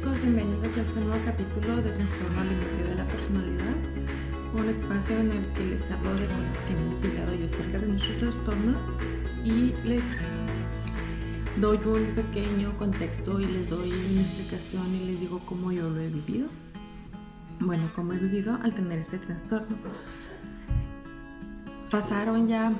chicos, 0.00 0.22
bienvenidos 0.22 0.76
a 0.78 0.80
este 0.80 1.00
nuevo 1.00 1.24
capítulo 1.26 1.76
de 1.76 1.90
Trastorno 1.90 2.44
Límite 2.44 2.88
de 2.88 2.94
la 2.94 3.06
Personalidad, 3.06 3.76
un 4.54 4.68
espacio 4.68 5.18
en 5.18 5.30
el 5.30 5.46
que 5.52 5.66
les 5.66 5.90
hablo 5.90 6.14
de 6.14 6.24
cosas 6.24 6.58
que 6.66 6.72
he 6.72 6.80
investigado 6.80 7.34
yo 7.34 7.44
acerca 7.44 7.78
de 7.78 7.86
nuestro 7.86 8.16
trastorno 8.18 8.78
y 9.44 9.74
les 9.86 10.02
doy 11.60 11.78
un 11.84 12.14
pequeño 12.14 12.74
contexto 12.78 13.40
y 13.40 13.44
les 13.44 13.68
doy 13.68 13.92
una 13.92 14.20
explicación 14.22 14.94
y 14.94 15.04
les 15.06 15.20
digo 15.20 15.40
cómo 15.44 15.70
yo 15.70 15.90
lo 15.90 16.00
he 16.00 16.08
vivido. 16.08 16.48
Bueno, 17.58 17.90
cómo 17.94 18.14
he 18.14 18.18
vivido 18.18 18.58
al 18.62 18.74
tener 18.74 19.00
este 19.00 19.18
trastorno. 19.18 19.76
Pasaron 21.90 22.48
ya 22.48 22.72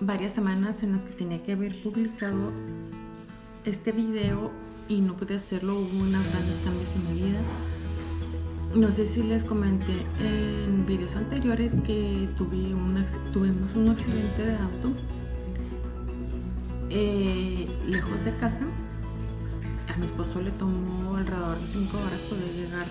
varias 0.00 0.32
semanas 0.32 0.82
en 0.82 0.92
las 0.92 1.04
que 1.04 1.12
tenía 1.12 1.40
que 1.44 1.52
haber 1.52 1.80
publicado 1.80 2.50
este 3.64 3.92
video 3.92 4.63
y 4.88 5.00
no 5.00 5.16
pude 5.16 5.36
hacerlo, 5.36 5.74
hubo 5.74 6.02
unos 6.02 6.26
grandes 6.30 6.58
cambios 6.64 6.88
en 6.94 7.14
mi 7.14 7.22
vida. 7.22 7.40
No 8.74 8.90
sé 8.90 9.06
si 9.06 9.22
les 9.22 9.44
comenté 9.44 9.94
en 10.20 10.84
videos 10.84 11.14
anteriores 11.16 11.76
que 11.86 12.28
tuve 12.36 12.74
un, 12.74 13.04
tuvimos 13.32 13.74
un 13.76 13.90
accidente 13.90 14.46
de 14.46 14.56
auto 14.56 14.92
eh, 16.90 17.68
lejos 17.86 18.24
de 18.24 18.36
casa. 18.36 18.60
A 19.92 19.96
mi 19.96 20.06
esposo 20.06 20.40
le 20.40 20.50
tomó 20.52 21.16
alrededor 21.16 21.60
de 21.60 21.68
5 21.68 21.96
horas 21.96 22.20
poder 22.28 22.52
llegar 22.52 22.86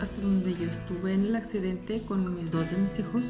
hasta 0.00 0.20
donde 0.20 0.52
yo 0.54 0.66
estuve 0.66 1.14
en 1.14 1.26
el 1.26 1.36
accidente 1.36 2.02
con 2.02 2.34
mis 2.34 2.50
dos 2.50 2.68
de 2.70 2.76
mis 2.78 2.98
hijos. 2.98 3.22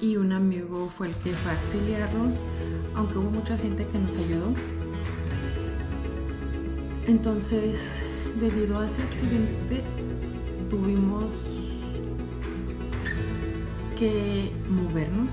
Y 0.00 0.16
un 0.16 0.32
amigo 0.32 0.90
fue 0.98 1.08
el 1.08 1.14
que 1.14 1.32
fue 1.32 1.52
a 1.52 1.54
auxiliarlos, 1.54 2.34
aunque 2.96 3.18
hubo 3.18 3.30
mucha 3.30 3.56
gente 3.56 3.86
que 3.86 3.98
nos 3.98 4.16
ayudó 4.16 4.75
entonces, 7.06 8.00
debido 8.40 8.78
a 8.78 8.86
ese 8.86 9.02
accidente, 9.02 9.82
tuvimos 10.70 11.24
que 13.98 14.50
movernos. 14.68 15.32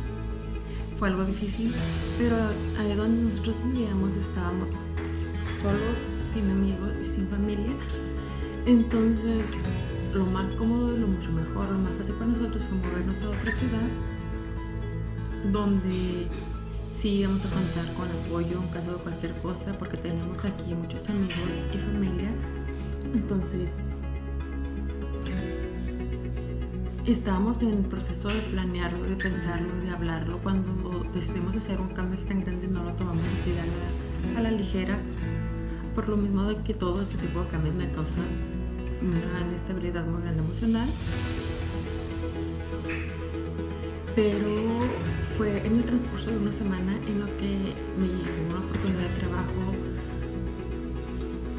Fue 0.97 1.09
algo 1.09 1.25
difícil, 1.25 1.73
pero 2.17 2.35
ahí 2.79 2.95
donde 2.95 3.29
nosotros 3.29 3.55
vivíamos 3.65 4.15
estábamos 4.15 4.69
solos, 5.61 5.97
sin 6.31 6.49
amigos 6.49 6.91
y 7.01 7.05
sin 7.05 7.27
familia. 7.27 7.73
Entonces, 8.65 9.57
lo 10.13 10.25
más 10.25 10.53
cómodo 10.53 10.95
y 10.95 10.99
lo 10.99 11.07
mucho 11.07 11.31
mejor, 11.31 11.69
lo 11.69 11.79
más 11.79 11.93
fácil 11.93 12.15
para 12.15 12.27
nosotros 12.27 12.63
fue 12.63 12.89
movernos 12.89 13.21
a 13.21 13.29
otra 13.29 13.51
ciudad 13.51 13.87
donde 15.51 16.27
sí 16.93 17.23
vamos 17.25 17.43
a 17.43 17.49
contar 17.49 17.93
con 17.95 18.07
apoyo 18.09 18.61
en 18.61 18.67
caso 18.69 18.91
de 18.91 19.03
cualquier 19.03 19.33
cosa 19.41 19.77
porque 19.77 19.97
tenemos 19.97 20.45
aquí 20.45 20.73
muchos 20.75 21.09
amigos 21.09 21.35
y 21.73 21.77
familia. 21.77 22.29
Entonces, 23.13 23.81
estábamos 27.05 27.61
en 27.61 27.69
el 27.69 27.85
proceso 27.85 28.29
de 28.29 28.39
planearlo, 28.51 29.03
de 29.03 29.15
pensarlo, 29.15 29.73
de 29.83 29.89
hablarlo. 29.89 30.37
Cuando 30.43 31.05
decidimos 31.13 31.55
hacer 31.55 31.81
un 31.81 31.89
cambio 31.89 32.19
tan 32.19 32.41
grande 32.41 32.67
no 32.67 32.83
lo 32.83 32.93
tomamos 32.93 33.23
así 33.39 33.51
a 33.51 34.33
la, 34.35 34.39
a 34.39 34.43
la 34.43 34.51
ligera, 34.51 34.97
por 35.95 36.07
lo 36.07 36.15
mismo 36.15 36.43
de 36.43 36.55
que 36.63 36.73
todo 36.73 37.01
ese 37.01 37.17
tipo 37.17 37.41
de 37.41 37.47
cambios 37.47 37.75
me 37.75 37.91
causa 37.91 38.21
una 39.01 39.47
inestabilidad 39.47 40.05
muy 40.05 40.21
grande 40.21 40.41
emocional. 40.43 40.89
Pero 44.15 44.79
fue 45.37 45.65
en 45.65 45.77
el 45.77 45.83
transcurso 45.85 46.29
de 46.29 46.37
una 46.37 46.51
semana 46.51 46.93
en 47.07 47.19
lo 47.19 47.25
que 47.37 47.73
me 47.97 48.07
llegó 48.07 48.49
una 48.49 48.59
oportunidad 48.59 49.09
de 49.09 49.19
trabajo. 49.19 49.73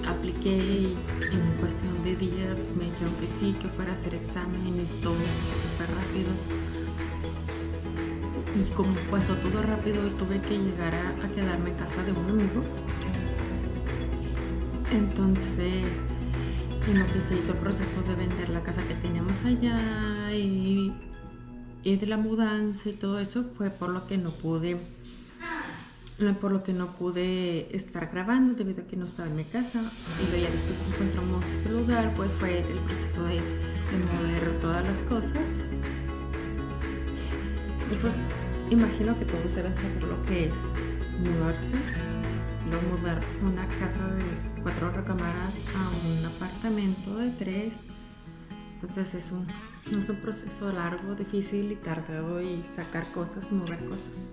Apliqué 0.06 0.56
y 0.56 0.96
en 1.33 1.56
cuestión 1.58 2.05
de 2.05 2.14
días 2.14 2.72
me 2.78 2.84
dijeron 2.84 3.14
que 3.20 3.27
sí, 3.27 3.56
que 3.61 3.69
fuera 3.69 3.91
a 3.91 3.94
hacer 3.94 4.14
examen 4.14 4.80
y 4.80 5.02
todo 5.02 5.16
súper 5.16 5.89
rápido. 5.96 6.30
Y 8.55 8.70
como 8.74 8.95
pasó 9.11 9.34
todo 9.34 9.61
rápido, 9.62 10.01
tuve 10.11 10.40
que 10.40 10.57
llegar 10.57 10.95
a, 10.95 11.28
quedarme 11.34 11.70
en 11.70 11.77
casa 11.77 12.05
de 12.05 12.12
un 12.12 12.30
amigo. 12.30 12.62
Entonces, 14.92 15.89
en 16.86 16.98
lo 17.01 17.07
que 17.07 17.20
se 17.20 17.36
hizo 17.36 17.51
el 17.51 17.58
proceso 17.58 18.01
de 18.02 18.14
vender 18.14 18.51
la 18.51 18.62
casa 18.62 18.80
que 18.86 18.95
teníamos 18.95 19.42
allá 19.45 20.33
y 20.33 20.92
y 21.84 21.96
de 21.96 22.06
la 22.06 22.17
mudanza 22.17 22.89
y 22.89 22.95
todo 22.95 23.18
eso 23.20 23.45
fue 23.56 23.70
por 23.70 23.90
lo 23.90 24.06
que 24.06 24.18
no 24.18 24.30
pude 24.30 24.78
por 26.40 26.52
lo 26.52 26.62
que 26.62 26.72
no 26.72 26.92
pude 26.92 27.74
estar 27.77 28.08
grabando 28.11 28.55
debido 28.55 28.83
a 28.83 28.86
que 28.86 28.96
no 28.96 29.05
estaba 29.05 29.28
en 29.28 29.34
mi 29.34 29.45
casa. 29.45 29.80
Y 29.80 30.30
luego 30.30 30.46
ya 30.46 30.50
después 30.50 30.80
encontramos 30.95 31.45
este 31.45 31.70
lugar 31.70 32.12
pues 32.14 32.33
fue 32.34 32.61
el 32.61 32.78
proceso 32.78 33.24
de, 33.24 33.34
de 33.34 33.40
mover 34.14 34.61
todas 34.61 34.86
las 34.86 34.98
cosas. 35.08 35.58
Pues 38.01 38.14
imagino 38.70 39.18
que 39.18 39.24
todos 39.24 39.55
deben 39.55 39.74
saber 39.74 40.02
lo 40.05 40.22
que 40.24 40.46
es 40.46 40.55
mudarse 41.20 42.05
luego 42.70 42.96
mudar 42.96 43.20
una 43.42 43.66
casa 43.78 44.06
de 44.14 44.62
cuatro 44.62 44.90
recámaras 44.90 45.55
a 45.77 46.08
un 46.08 46.24
apartamento 46.24 47.16
de 47.16 47.30
tres 47.30 47.72
entonces 48.84 49.14
es 49.14 49.33
un, 49.33 49.46
es 49.98 50.11
un 50.11 50.17
proceso 50.17 50.70
largo, 50.70 51.14
difícil 51.14 51.72
y 51.72 51.77
tardado 51.77 52.42
y 52.42 52.62
sacar 52.62 53.11
cosas 53.12 53.50
mover 53.50 53.78
cosas. 53.78 54.33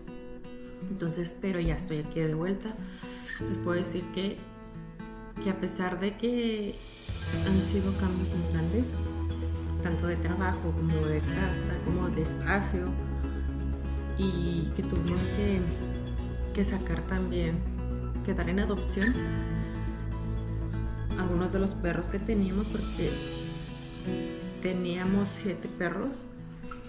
Entonces, 0.89 1.37
pero 1.39 1.61
ya 1.61 1.75
estoy 1.75 1.99
aquí 1.99 2.19
de 2.19 2.33
vuelta. 2.33 2.75
Les 3.47 3.57
puedo 3.59 3.79
decir 3.79 4.03
que, 4.13 4.37
que 5.41 5.51
a 5.51 5.57
pesar 5.57 6.01
de 6.01 6.17
que 6.17 6.75
han 7.47 7.63
sido 7.63 7.93
cambios 7.97 8.27
muy 8.27 8.51
grandes, 8.51 8.87
tanto 9.83 10.07
de 10.07 10.17
trabajo 10.17 10.73
como 10.73 11.07
de 11.07 11.19
casa, 11.19 11.73
como 11.85 12.09
de 12.09 12.23
espacio, 12.23 12.87
y 14.17 14.69
que 14.75 14.83
tuvimos 14.83 15.21
que, 15.37 15.61
que 16.53 16.65
sacar 16.65 17.07
también, 17.07 17.57
que 18.25 18.33
dar 18.33 18.49
en 18.49 18.59
adopción 18.59 19.13
algunos 21.17 21.53
de 21.53 21.59
los 21.59 21.71
perros 21.75 22.07
que 22.07 22.19
teníamos 22.19 22.67
porque 22.67 23.11
teníamos 24.61 25.27
siete 25.33 25.67
perros, 25.77 26.17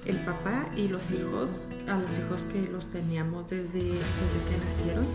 el 0.04 0.18
papá 0.18 0.68
y 0.76 0.88
los 0.88 1.10
hijos, 1.10 1.48
a 1.88 1.94
los 1.94 2.10
hijos 2.18 2.42
que 2.52 2.70
los 2.70 2.86
teníamos 2.86 3.48
desde, 3.48 3.78
desde 3.80 3.98
que 3.98 4.58
nacieron. 4.64 5.06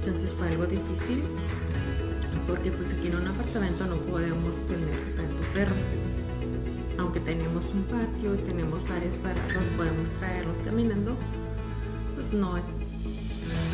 Entonces 0.00 0.32
fue 0.32 0.48
algo 0.48 0.66
difícil 0.66 1.22
porque 2.46 2.70
pues 2.70 2.92
aquí 2.92 3.08
en 3.08 3.16
un 3.16 3.28
apartamento 3.28 3.86
no 3.86 3.96
podemos 3.96 4.54
tener 4.66 5.16
tanto 5.16 5.42
perro. 5.54 5.74
Aunque 6.98 7.20
tenemos 7.20 7.64
un 7.72 7.84
patio 7.84 8.34
y 8.34 8.38
tenemos 8.38 8.90
áreas 8.90 9.16
para 9.18 9.40
donde 9.54 9.70
podemos 9.76 10.10
traerlos 10.18 10.58
caminando, 10.64 11.16
pues 12.16 12.32
no 12.32 12.56
es, 12.56 12.72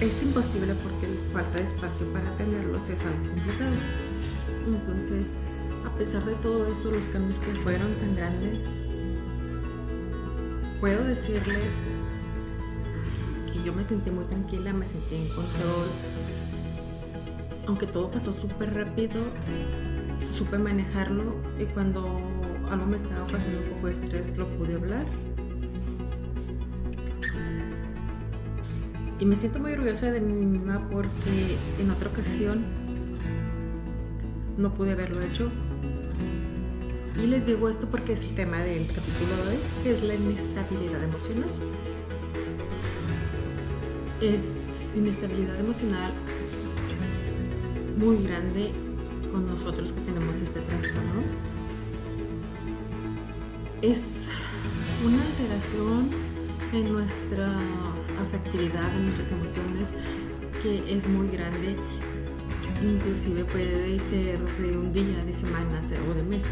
es 0.01 0.23
imposible 0.23 0.75
porque 0.75 1.09
falta 1.33 1.59
de 1.59 1.65
espacio 1.65 2.07
para 2.13 2.31
tenerlos 2.37 2.83
es 2.89 3.01
algo 3.01 3.31
complicado. 3.31 3.75
Entonces 4.67 5.27
a 5.87 5.97
pesar 5.97 6.25
de 6.25 6.35
todo 6.37 6.67
eso, 6.67 6.91
los 6.91 7.05
cambios 7.13 7.39
que 7.41 7.55
fueron 7.57 7.95
tan 7.95 8.17
grandes, 8.17 8.61
puedo 10.81 11.05
decirles 11.05 11.85
que 13.53 13.63
yo 13.63 13.73
me 13.73 13.85
sentí 13.85 14.11
muy 14.11 14.25
tranquila, 14.25 14.73
me 14.73 14.87
sentí 14.87 15.15
en 15.15 15.29
control. 15.29 15.89
Aunque 17.67 17.87
todo 17.87 18.11
pasó 18.11 18.33
súper 18.33 18.75
rápido, 18.75 19.23
supe 20.31 20.59
manejarlo 20.59 21.37
y 21.59 21.65
cuando 21.67 22.21
algo 22.71 22.87
me 22.87 22.97
estaba 22.97 23.25
pasando 23.25 23.59
un 23.59 23.75
poco 23.77 23.87
de 23.87 23.93
estrés 23.93 24.37
lo 24.37 24.47
pude 24.59 24.75
hablar. 24.75 25.07
Y 29.21 29.25
me 29.25 29.37
siento 29.37 29.61
muy 29.61 29.73
orgullosa 29.73 30.11
de 30.11 30.21
mí 30.21 30.45
misma 30.45 30.87
porque 30.91 31.57
en 31.79 31.91
otra 31.91 32.11
ocasión 32.11 32.65
no 34.57 34.75
pude 34.75 34.93
haberlo 34.93 35.23
hecho 35.23 35.51
y 37.25 37.27
les 37.27 37.47
digo 37.47 37.71
esto 37.71 37.87
porque 37.87 38.13
es 38.13 38.21
el 38.21 38.35
tema 38.35 38.59
del 38.59 38.87
capítulo 38.87 39.35
de 39.37 39.53
hoy, 39.53 39.59
que 39.83 39.93
es 39.93 40.03
la 40.03 40.15
inestabilidad 40.15 41.03
emocional. 41.03 41.49
Es 44.21 44.91
inestabilidad 44.95 45.59
emocional 45.59 46.13
muy 47.97 48.23
grande 48.25 48.73
con 49.33 49.47
nosotros 49.47 49.91
que 49.93 50.01
tenemos 50.03 50.37
este 50.37 50.61
trastorno. 50.61 51.23
Es 53.81 54.27
una 55.03 55.23
alteración 55.23 56.11
en 56.75 56.93
nuestra 56.93 57.57
afectividad, 58.21 58.97
en 58.97 59.07
nuestras 59.07 59.33
emociones, 59.33 59.89
que 60.63 60.95
es 60.95 61.09
muy 61.09 61.29
grande 61.29 61.75
inclusive 62.85 63.45
puede 63.45 63.99
ser 64.01 64.39
de 64.39 64.77
un 64.77 64.93
día, 64.93 65.25
de 65.25 65.33
semanas 65.33 65.87
o 66.09 66.15
de 66.15 66.23
meses, 66.23 66.49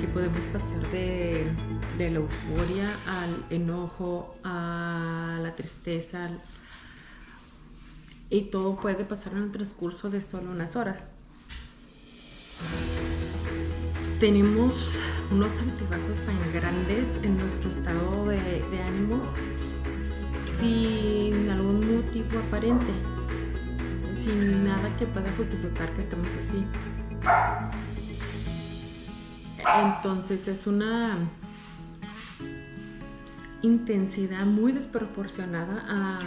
que 0.00 0.08
podemos 0.08 0.40
pasar 0.52 0.80
de, 0.90 1.50
la 1.98 2.04
euforia 2.04 2.94
al 3.06 3.44
enojo, 3.50 4.34
a 4.44 5.38
la 5.42 5.54
tristeza, 5.54 6.30
y 8.28 8.42
todo 8.42 8.76
puede 8.76 9.04
pasar 9.04 9.34
en 9.34 9.42
un 9.42 9.52
transcurso 9.52 10.10
de 10.10 10.20
solo 10.20 10.50
unas 10.50 10.76
horas. 10.76 11.14
tenemos 14.18 14.98
unos 15.30 15.52
altibajos 15.58 16.16
tan 16.24 16.52
grandes 16.54 17.06
en 17.22 17.36
nuestro 17.36 17.68
estado 17.68 18.26
de, 18.28 18.38
de 18.70 18.82
ánimo 18.82 19.20
sin 20.58 21.50
algún 21.50 21.80
motivo 21.80 22.38
aparente, 22.46 22.92
sin 24.26 24.64
nada 24.64 24.88
que 24.98 25.06
pueda 25.06 25.30
justificar 25.36 25.88
que 25.90 26.00
estemos 26.00 26.28
así. 26.40 26.64
Entonces 29.84 30.48
es 30.48 30.66
una 30.66 31.16
intensidad 33.62 34.44
muy 34.44 34.72
desproporcionada 34.72 35.84
a, 35.88 36.18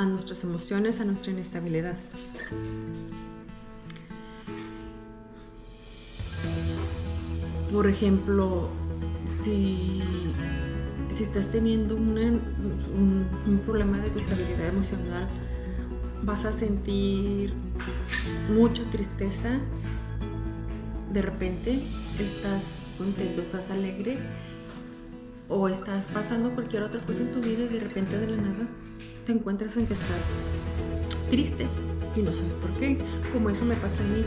a 0.00 0.06
nuestras 0.06 0.42
emociones, 0.42 1.00
a 1.00 1.04
nuestra 1.04 1.30
inestabilidad. 1.30 1.96
Por 7.72 7.86
ejemplo, 7.86 8.68
si, 9.44 10.02
si 11.10 11.22
estás 11.22 11.46
teniendo 11.52 11.94
un, 11.94 12.18
un, 12.18 13.58
problema 13.64 13.98
de 13.98 14.08
estabilidad 14.18 14.66
emocional, 14.66 15.28
vas 16.22 16.44
a 16.44 16.52
sentir 16.52 17.52
mucha 18.54 18.82
tristeza. 18.90 19.58
De 21.12 21.22
repente 21.22 21.80
estás 22.18 22.86
contento, 22.98 23.40
estás 23.40 23.70
alegre 23.70 24.18
o 25.48 25.68
estás 25.68 26.04
pasando 26.14 26.50
cualquier 26.54 26.84
otra 26.84 27.00
cosa 27.00 27.20
en 27.20 27.32
tu 27.32 27.40
vida 27.40 27.64
y 27.64 27.68
de 27.68 27.80
repente 27.80 28.16
de 28.16 28.28
la 28.28 28.36
nada 28.36 28.66
te 29.26 29.32
encuentras 29.32 29.76
en 29.76 29.86
que 29.86 29.94
estás 29.94 30.24
triste 31.30 31.66
y 32.16 32.22
no 32.22 32.32
sabes 32.32 32.54
por 32.54 32.70
qué. 32.78 32.98
Como 33.32 33.50
eso 33.50 33.64
me 33.64 33.74
pasó 33.76 33.96
a 33.96 34.06
mí. 34.06 34.24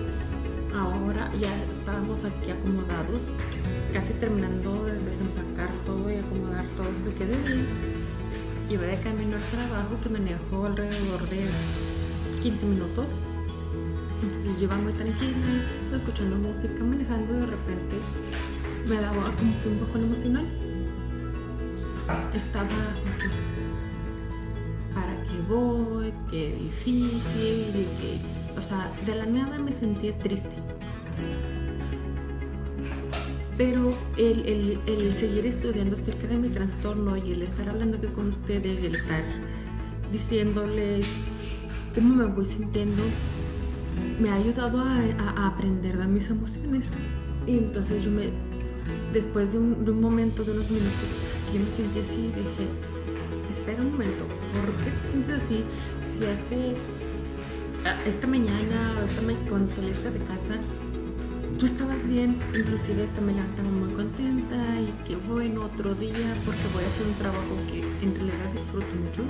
Ahora 0.75 1.31
ya 1.39 1.53
estábamos 1.71 2.25
aquí 2.25 2.49
acomodados, 2.49 3.23
casi 3.93 4.13
terminando 4.13 4.85
de 4.85 4.93
desempacar 4.93 5.69
todo 5.85 6.11
y 6.11 6.15
acomodar 6.15 6.65
todo 6.75 6.87
lo 6.91 7.11
que 7.11 7.15
quedé 7.15 7.37
bien. 7.45 7.67
Iba 8.69 8.83
de 8.83 8.97
camino 9.01 9.37
al 9.37 9.43
trabajo 9.43 9.99
que 10.01 10.09
manejó 10.09 10.65
alrededor 10.65 11.29
de 11.29 11.45
15 12.43 12.65
minutos. 12.65 13.05
Entonces 14.21 14.59
yo 14.59 14.67
muy 14.69 14.91
tranquila, 14.91 15.31
escuchando 15.93 16.35
música, 16.35 16.83
manejando 16.83 17.33
de 17.33 17.45
repente 17.45 17.95
me 18.85 18.95
daba 18.95 19.31
como 19.37 19.61
que 19.61 19.69
un 19.69 19.79
bajón 19.79 20.03
emocional 20.03 20.45
estaba 22.33 22.67
para 24.93 25.23
qué 25.23 25.39
voy, 25.47 26.13
qué 26.29 26.53
difícil, 26.59 27.87
que, 27.99 28.19
o 28.57 28.61
sea, 28.61 28.91
de 29.05 29.15
la 29.15 29.25
nada 29.25 29.57
me 29.57 29.71
sentía 29.71 30.17
triste. 30.19 30.55
Pero 33.57 33.93
el, 34.17 34.79
el, 34.85 35.13
seguir 35.13 35.45
estudiando 35.45 35.95
acerca 35.95 36.27
de 36.27 36.37
mi 36.37 36.49
trastorno 36.49 37.15
y 37.15 37.31
el 37.31 37.43
estar 37.43 37.69
hablando 37.69 37.97
aquí 37.97 38.07
con 38.07 38.29
ustedes 38.29 38.81
y 38.81 38.85
el 38.87 38.95
estar 38.95 39.23
diciéndoles 40.11 41.07
cómo 41.93 42.15
me 42.15 42.25
voy 42.25 42.45
sintiendo, 42.45 43.03
me 44.19 44.29
ha 44.29 44.35
ayudado 44.35 44.79
a, 44.79 44.97
a, 45.19 45.47
aprender 45.47 45.97
de 45.97 46.07
mis 46.07 46.29
emociones. 46.29 46.91
Y 47.45 47.57
entonces 47.57 48.03
yo 48.03 48.11
me, 48.11 48.29
después 49.13 49.53
de 49.53 49.59
un, 49.59 50.01
momento, 50.01 50.43
de 50.43 50.51
unos 50.51 50.69
minutos, 50.69 51.09
yo 51.53 51.59
me 51.59 51.71
sentí 51.71 51.99
así 51.99 52.19
y 52.19 52.27
dije, 52.27 52.67
espera 53.51 53.81
un 53.81 53.91
momento, 53.91 54.25
¿por 54.53 54.73
qué 54.83 54.91
te 54.91 55.07
sientes 55.07 55.43
así? 55.43 55.63
Si 56.01 56.25
hace 56.25 56.75
ah, 57.85 57.97
esta 58.07 58.27
mañana 58.27 59.01
esta 59.03 59.21
mañana 59.21 59.49
cuando 59.49 59.71
saliste 59.71 60.09
de 60.09 60.19
casa, 60.25 60.55
tú 61.59 61.65
estabas 61.65 62.07
bien, 62.07 62.39
inclusive 62.57 63.03
esta 63.03 63.21
mañana 63.21 63.47
estaba 63.49 63.69
muy 63.69 63.93
contenta 63.93 64.55
y 64.81 64.93
qué 65.07 65.15
bueno 65.15 65.65
otro 65.65 65.93
día 65.95 66.33
porque 66.45 66.61
voy 66.73 66.83
a 66.83 66.87
hacer 66.87 67.07
un 67.07 67.13
trabajo 67.13 67.55
que 67.69 67.79
en 68.03 68.15
realidad 68.15 68.51
disfruto 68.53 68.87
mucho. 69.03 69.23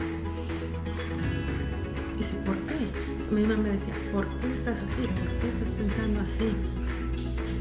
¿Por 2.45 2.57
qué? 2.67 3.33
Mi 3.33 3.41
mamá 3.43 3.63
me 3.63 3.69
decía, 3.71 3.93
¿por 4.11 4.27
qué 4.39 4.53
estás 4.53 4.79
así? 4.79 5.01
¿Por 5.01 5.27
qué 5.39 5.49
estás 5.49 5.75
pensando 5.75 6.19
así? 6.21 6.49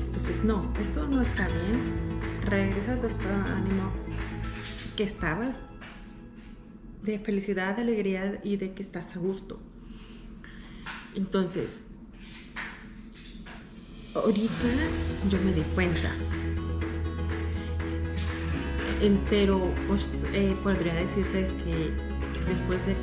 Entonces, 0.06 0.44
no, 0.44 0.72
esto 0.80 1.06
no 1.06 1.22
está 1.22 1.46
bien. 1.48 2.12
Regresa 2.44 2.94
a 2.94 3.00
tu 3.00 3.06
estado 3.06 3.44
ánimo 3.54 3.92
que 4.96 5.04
estabas 5.04 5.62
de 7.02 7.18
felicidad, 7.18 7.76
de 7.76 7.82
alegría 7.82 8.40
y 8.44 8.56
de 8.56 8.72
que 8.72 8.82
estás 8.82 9.16
a 9.16 9.18
gusto. 9.18 9.60
Entonces, 11.14 11.82
ahorita 14.14 14.68
yo 15.30 15.38
me 15.44 15.52
di 15.52 15.62
cuenta, 15.74 16.10
pero 19.28 19.72
pues, 19.88 20.06
eh, 20.32 20.54
podría 20.62 20.94
decirles 20.94 21.50
que 21.64 21.90
después 22.48 22.86
de 22.86 22.94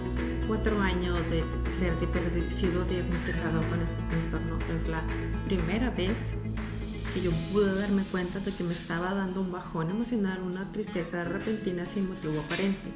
cuatro 0.49 0.81
años 0.81 1.15
de 1.29 1.43
ser 1.77 1.93
sido 2.51 2.83
diagnosticado 2.85 3.61
con 3.69 3.81
este 3.81 4.01
trastorno, 4.09 4.57
es 4.75 4.87
la 4.87 5.03
primera 5.45 5.91
vez 5.91 6.15
que 7.13 7.21
yo 7.21 7.29
pude 7.53 7.75
darme 7.75 8.01
cuenta 8.05 8.39
de 8.39 8.51
que 8.51 8.63
me 8.63 8.73
estaba 8.73 9.13
dando 9.13 9.41
un 9.41 9.51
bajón 9.51 9.91
emocional, 9.91 10.41
una 10.41 10.71
tristeza 10.71 11.23
repentina 11.23 11.85
sin 11.85 12.09
motivo 12.09 12.39
aparente. 12.39 12.91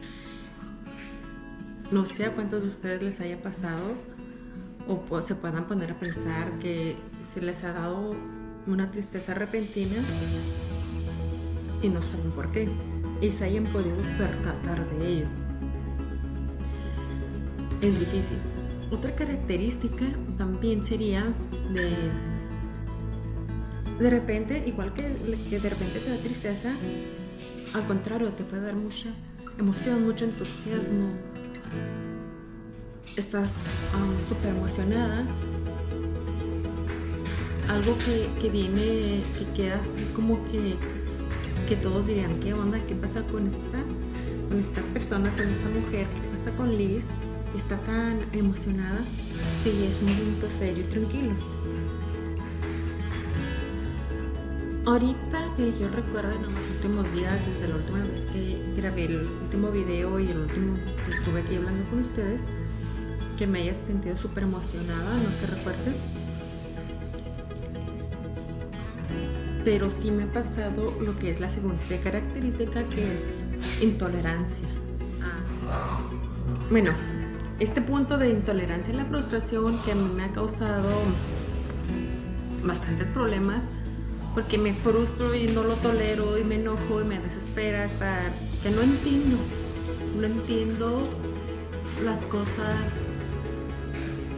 No 1.92 2.08
sé 2.08 2.26
a 2.26 2.32
cuántos 2.32 2.64
de 2.64 2.70
ustedes 2.70 3.04
les 3.04 3.20
haya 3.20 3.40
pasado 3.40 3.94
o 4.88 5.22
se 5.22 5.36
puedan 5.36 5.68
poner 5.68 5.92
a 5.92 6.00
pensar 6.00 6.58
que 6.58 6.96
se 7.24 7.40
les 7.40 7.64
ha 7.64 7.72
dado 7.72 8.16
una 8.66 8.90
tristeza 8.90 9.36
repentina 9.36 10.02
y 11.84 11.88
no 11.88 12.02
saben 12.02 12.32
por 12.32 12.52
qué 12.52 12.68
y 13.22 13.30
se 13.30 13.46
hayan 13.46 13.66
podido 13.66 13.98
percatar 14.18 14.90
de 14.90 15.08
ello. 15.08 15.43
Es 17.84 18.00
difícil. 18.00 18.38
Otra 18.92 19.14
característica 19.14 20.06
también 20.38 20.86
sería 20.86 21.26
de 21.74 22.12
de 24.00 24.10
repente, 24.10 24.64
igual 24.66 24.94
que, 24.94 25.04
de 25.04 25.70
repente 25.70 26.00
te 26.00 26.10
da 26.10 26.18
tristeza, 26.18 26.74
al 27.74 27.86
contrario, 27.86 28.30
te 28.30 28.44
puede 28.44 28.64
dar 28.64 28.76
mucha 28.76 29.10
emoción, 29.60 30.06
mucho 30.06 30.26
entusiasmo. 30.26 31.12
Estás 33.16 33.66
súper 34.28 34.50
emocionada. 34.50 35.26
Algo 37.70 37.98
que, 38.00 38.30
que, 38.42 38.50
viene, 38.50 39.22
que 39.38 39.46
queda 39.56 39.80
así 39.80 40.04
como 40.16 40.44
que, 40.46 40.76
que 41.68 41.76
todos 41.76 42.08
dirían, 42.08 42.40
¿qué 42.40 42.54
onda? 42.54 42.80
¿Qué 42.88 42.96
pasa 42.96 43.22
con 43.24 43.48
esta, 43.48 43.84
con 44.50 44.60
esta 44.60 44.82
persona, 44.94 45.30
con 45.32 45.48
esta 45.48 45.70
mujer? 45.70 46.08
¿Qué 46.08 46.38
pasa 46.38 46.58
con 46.58 46.78
Liz? 46.78 47.04
Está 47.56 47.78
tan 47.80 48.22
emocionada. 48.34 49.02
Sí, 49.64 49.70
es 49.90 50.02
un 50.02 50.10
momento 50.10 50.50
serio 50.50 50.84
y 50.84 50.88
tranquilo 50.88 51.34
Ahorita 54.86 55.40
que 55.56 55.72
yo 55.80 55.88
recuerdo 55.88 56.32
en 56.34 56.42
los 56.42 56.52
últimos 56.76 57.14
días, 57.14 57.40
desde 57.48 57.70
la 57.70 57.76
última 57.76 58.00
vez 58.00 58.26
que 58.34 58.58
grabé 58.76 59.06
el 59.06 59.28
último 59.44 59.72
video 59.72 60.20
y 60.20 60.30
el 60.30 60.40
último 60.40 60.74
que 61.06 61.16
estuve 61.16 61.40
aquí 61.40 61.56
hablando 61.56 61.90
con 61.90 62.00
ustedes, 62.00 62.42
que 63.38 63.48
me 63.48 63.62
haya 63.62 63.76
sentido 63.76 64.18
súper 64.18 64.44
emocionada, 64.44 65.16
no 65.16 65.40
que 65.40 65.56
recuerde. 65.56 65.94
Pero 69.64 69.90
sí 69.90 70.12
me 70.12 70.24
ha 70.24 70.34
pasado 70.34 70.94
lo 71.00 71.18
que 71.18 71.32
es 71.32 71.40
la 71.40 71.48
segunda 71.48 71.80
característica, 72.04 72.84
que 72.88 73.16
es 73.16 73.46
intolerancia. 73.82 74.68
Ah. 75.22 76.02
Bueno, 76.70 76.92
este 77.60 77.82
punto 77.82 78.18
de 78.18 78.30
intolerancia 78.30 78.94
a 78.94 78.98
la 78.98 79.06
frustración 79.06 79.78
que 79.84 79.92
a 79.92 79.96
mí 79.96 80.10
me 80.16 80.26
ha 80.26 80.32
causado 80.32 80.90
bastantes 82.64 83.08
problemas 83.08 83.66
porque 84.34 84.58
me 84.58 84.74
frustro 84.74 85.36
y 85.36 85.48
no 85.48 85.64
lo 85.64 85.76
tolero 85.76 86.38
y 86.40 86.44
me 86.44 86.56
enojo 86.56 87.02
y 87.02 87.06
me 87.06 87.20
desespera 87.20 87.86
estar 87.86 88.32
que 88.64 88.72
no 88.72 88.82
entiendo, 88.82 89.38
no 90.20 90.26
entiendo 90.26 91.08
las 92.04 92.20
cosas 92.22 93.04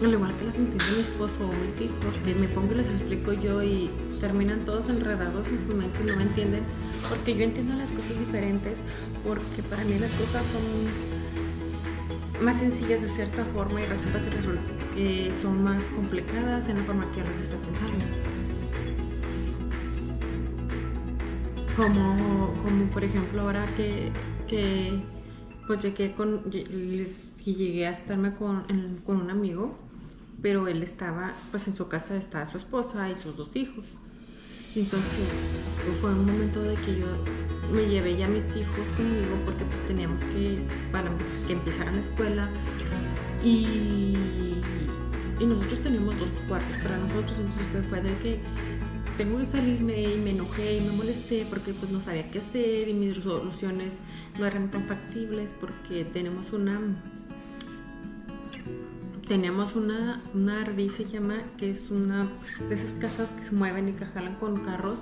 al 0.03 0.11
igual 0.11 0.33
que 0.37 0.45
las 0.45 0.55
entiende 0.57 0.85
mi 0.93 1.01
esposo 1.01 1.47
o 1.47 1.53
mis 1.63 1.79
hijos, 1.79 2.17
que 2.25 2.35
me 2.35 2.47
pongo 2.49 2.73
y 2.73 2.75
les 2.75 2.89
explico 2.89 3.31
yo 3.33 3.63
y 3.63 3.89
terminan 4.19 4.65
todos 4.65 4.89
enredados 4.89 5.47
en 5.47 5.59
su 5.65 5.75
mente 5.75 5.99
y 6.03 6.07
no 6.07 6.17
me 6.17 6.23
entienden, 6.23 6.63
porque 7.09 7.35
yo 7.35 7.43
entiendo 7.43 7.75
las 7.75 7.89
cosas 7.91 8.19
diferentes, 8.19 8.79
porque 9.25 9.63
para 9.63 9.83
mí 9.85 9.97
las 9.97 10.11
cosas 10.13 10.45
son 10.47 11.14
más 12.41 12.59
sencillas 12.59 13.01
de 13.01 13.07
cierta 13.07 13.43
forma 13.45 13.81
y 13.81 13.85
resulta 13.85 14.19
que, 14.93 15.33
son 15.41 15.63
más 15.63 15.83
complicadas 15.85 16.67
en 16.69 16.77
la 16.77 16.83
forma 16.83 17.05
que 17.11 17.19
yo 17.19 17.23
las 17.23 17.41
estoy. 17.41 17.59
Como, 21.75 22.53
como 22.63 22.85
por 22.91 23.03
ejemplo 23.03 23.41
ahora 23.41 23.65
que, 23.75 24.09
que 24.47 25.01
pues 25.67 25.81
llegué 25.81 26.13
con, 26.13 26.49
llegué 26.49 27.87
a 27.87 27.91
estarme 27.91 28.33
con, 28.35 28.63
con 29.05 29.21
un 29.21 29.29
amigo, 29.29 29.77
pero 30.41 30.67
él 30.67 30.83
estaba, 30.83 31.33
pues 31.51 31.67
en 31.67 31.75
su 31.75 31.87
casa 31.87 32.15
estaba 32.15 32.45
su 32.45 32.57
esposa 32.57 33.09
y 33.09 33.15
sus 33.15 33.35
dos 33.35 33.55
hijos. 33.55 33.85
Entonces 34.75 35.47
fue 36.01 36.11
un 36.11 36.25
momento 36.25 36.61
de 36.61 36.75
que 36.75 36.99
yo 36.99 37.07
me 37.73 37.87
llevé 37.87 38.17
ya 38.17 38.25
a 38.25 38.29
mis 38.29 38.55
hijos 38.55 38.87
conmigo 38.97 39.35
porque 39.45 39.63
pues 39.63 39.87
teníamos 39.87 40.21
que, 40.21 40.59
para 40.91 41.09
que 41.47 41.53
empezaran 41.53 41.95
la 41.95 42.01
escuela. 42.01 42.49
Y, 43.43 44.15
y 45.39 45.45
nosotros 45.45 45.79
teníamos 45.81 46.19
dos 46.19 46.29
cuartos 46.47 46.77
para 46.77 46.97
nosotros, 46.97 47.37
entonces 47.39 47.67
pues, 47.71 47.85
fue 47.87 48.01
de 48.01 48.17
que 48.17 48.39
tengo 49.17 49.37
que 49.37 49.45
salirme 49.45 50.13
y 50.13 50.17
me 50.17 50.31
enojé 50.31 50.77
y 50.77 50.81
me 50.81 50.91
molesté 50.91 51.45
porque 51.49 51.73
pues 51.73 51.89
no 51.91 52.01
sabía 52.01 52.29
qué 52.31 52.39
hacer 52.39 52.89
y 52.89 52.93
mis 52.93 53.15
resoluciones 53.15 53.99
no 54.37 54.45
eran 54.45 54.69
tan 54.71 54.83
factibles 54.83 55.53
porque 55.59 56.03
tenemos 56.03 56.51
una 56.51 56.79
tenemos 59.27 59.75
una, 59.75 60.21
una 60.33 60.65
se 60.89 61.05
llama, 61.05 61.41
que 61.57 61.71
es 61.71 61.89
una 61.89 62.27
de 62.69 62.75
esas 62.75 62.91
casas 62.91 63.31
que 63.31 63.43
se 63.43 63.51
mueven 63.53 63.89
y 63.89 63.93
que 63.93 64.05
jalan 64.05 64.35
con 64.35 64.57
carros. 64.63 64.99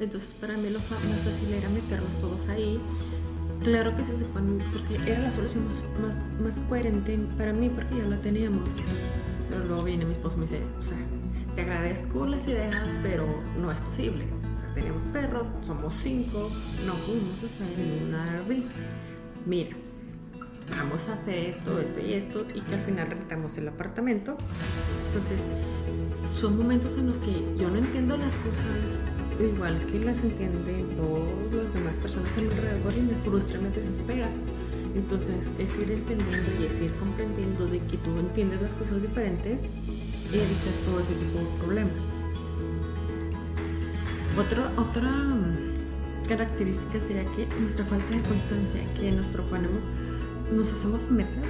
Entonces 0.00 0.34
para 0.34 0.56
mí 0.56 0.70
lo 0.70 0.78
más 0.78 1.20
fácil 1.24 1.52
era 1.52 1.68
meterlos 1.68 2.12
todos 2.20 2.48
ahí. 2.48 2.80
Claro 3.62 3.94
que 3.96 4.04
se 4.04 4.16
sepan, 4.16 4.58
porque 4.72 5.10
era 5.10 5.20
la 5.20 5.32
solución 5.32 5.64
más, 6.00 6.34
más, 6.40 6.60
coherente 6.68 7.18
para 7.36 7.52
mí, 7.52 7.68
porque 7.68 7.96
ya 7.96 8.04
la 8.04 8.20
teníamos. 8.20 8.68
Pero 9.50 9.64
luego 9.64 9.84
viene 9.84 10.04
mi 10.04 10.12
esposo 10.12 10.36
y 10.36 10.40
me 10.40 10.46
dice, 10.46 10.60
o 10.78 10.82
sea, 10.82 10.98
te 11.54 11.62
agradezco 11.62 12.26
las 12.26 12.46
ideas, 12.46 12.76
pero 13.02 13.26
no 13.60 13.72
es 13.72 13.80
posible. 13.80 14.24
O 14.54 14.58
sea, 14.58 14.72
tenemos 14.74 15.04
perros, 15.04 15.48
somos 15.66 15.94
cinco, 16.02 16.50
no 16.86 16.94
podemos 17.06 17.42
estar 17.42 17.68
en 17.78 18.08
una 18.08 18.42
RV. 18.42 18.62
Mira, 19.46 19.76
vamos 20.70 21.08
a 21.08 21.14
hacer 21.14 21.50
esto, 21.50 21.80
esto 21.80 22.00
y 22.00 22.12
esto, 22.14 22.46
y 22.54 22.60
que 22.60 22.74
al 22.74 22.80
final 22.82 23.08
rentamos 23.08 23.56
el 23.58 23.68
apartamento. 23.68 24.36
Entonces, 25.08 25.40
son 26.34 26.58
momentos 26.58 26.96
en 26.96 27.06
los 27.06 27.18
que 27.18 27.32
yo 27.58 27.70
no 27.70 27.78
entiendo 27.78 28.16
las 28.16 28.34
cosas 28.36 29.04
igual 29.38 29.78
que 29.90 30.00
las 30.00 30.22
entienden 30.22 30.96
todas 30.96 31.64
las 31.64 31.74
demás 31.74 31.96
personas 31.98 32.30
a 32.36 32.40
mi 32.40 32.48
alrededor 32.48 32.92
y 32.96 33.00
me 33.00 33.14
frustra, 33.22 33.60
me 33.60 33.70
desespera. 33.70 34.28
Entonces, 34.94 35.50
es 35.58 35.76
ir 35.78 35.90
entendiendo 35.90 36.50
y 36.58 36.64
es 36.64 36.80
ir 36.80 36.92
comprendiendo 36.94 37.66
de 37.66 37.78
que 37.80 37.98
tú 37.98 38.18
entiendes 38.18 38.62
las 38.62 38.72
cosas 38.74 39.02
diferentes 39.02 39.62
y 40.32 40.36
evitar 40.36 40.72
todo 40.86 41.00
ese 41.00 41.14
tipo 41.14 41.38
de 41.38 41.58
problemas. 41.58 41.92
Otra, 44.38 44.72
otra 44.76 45.10
mm, 45.10 46.26
característica 46.28 47.00
sería 47.00 47.24
que 47.36 47.46
nuestra 47.60 47.84
falta 47.84 48.10
de 48.14 48.22
constancia, 48.22 48.80
que 48.94 49.12
nos 49.12 49.26
proponemos 49.26 49.80
nos 50.52 50.72
hacemos 50.72 51.10
metas 51.10 51.44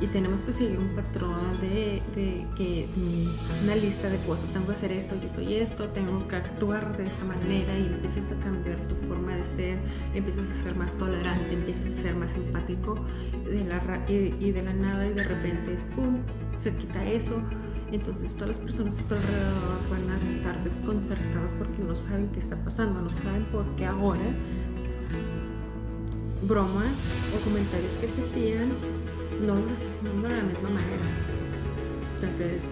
y, 0.00 0.06
tenemos 0.08 0.44
que 0.44 0.52
seguir 0.52 0.78
un 0.78 0.88
patrón 0.88 1.58
de, 1.62 2.02
que 2.14 2.88
mm, 2.94 3.64
una 3.64 3.76
lista 3.76 4.08
de 4.10 4.18
cosas, 4.18 4.50
tengo 4.50 4.66
que 4.66 4.72
hacer 4.72 4.92
esto 4.92 5.16
y 5.20 5.24
esto 5.24 5.40
y 5.40 5.54
esto, 5.54 5.88
tengo 5.88 6.28
que 6.28 6.36
actuar 6.36 6.94
de 6.96 7.04
esta 7.04 7.24
manera 7.24 7.78
y 7.78 7.86
empiezas 7.86 8.30
a 8.30 8.36
cambiar 8.44 8.78
tu 8.86 8.94
forma 8.96 9.34
de 9.34 9.44
ser, 9.44 9.78
empiezas 10.14 10.50
a 10.50 10.54
ser 10.54 10.76
más 10.76 10.92
tolerante, 10.92 11.54
empiezas 11.54 11.98
a 11.98 12.02
ser 12.02 12.16
más 12.16 12.34
empático 12.34 12.96
de 13.44 13.64
la, 13.64 13.80
y, 14.08 14.50
de 14.50 14.62
la 14.62 14.74
nada 14.74 15.06
y 15.06 15.14
de 15.14 15.24
repente, 15.24 15.78
¡pum!, 15.94 16.18
se 16.58 16.74
quita 16.74 17.04
eso. 17.06 17.40
Entonces 17.90 18.34
todas 18.34 18.48
las 18.48 18.58
personas 18.58 18.98
a 18.98 19.08
tu 19.08 19.14
alrededor 19.14 19.90
van 19.90 20.10
a 20.10 20.18
estar 20.18 20.64
desconcertadas 20.64 21.54
porque 21.56 21.82
no 21.82 21.94
saben 21.94 22.28
qué 22.28 22.40
está 22.40 22.56
pasando, 22.64 23.00
no 23.00 23.08
saben 23.08 23.44
por 23.52 23.64
qué 23.76 23.86
ahora 23.86 24.24
bromas 26.46 26.94
o 27.34 27.44
comentarios 27.44 27.92
que 28.00 28.06
te 28.08 28.22
hacían 28.22 28.68
no 29.40 29.54
los 29.54 29.72
estás 29.72 29.94
tomando 29.96 30.28
de 30.28 30.36
la 30.36 30.42
misma 30.42 30.70
manera. 30.70 31.06
Entonces, 32.14 32.62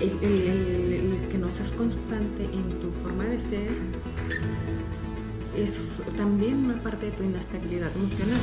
el, 0.00 1.28
que 1.30 1.38
no 1.38 1.50
seas 1.50 1.70
constante 1.72 2.44
en 2.44 2.80
tu 2.80 2.90
forma 3.02 3.24
de 3.24 3.38
ser 3.40 3.70
es 5.56 5.76
también 6.16 6.66
una 6.66 6.82
parte 6.82 7.06
de 7.06 7.12
tu 7.12 7.22
inestabilidad 7.22 7.90
emocional. 7.96 8.40